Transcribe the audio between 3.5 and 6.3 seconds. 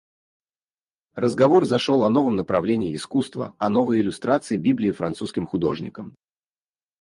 о новой иллюстрации Библии французским художником.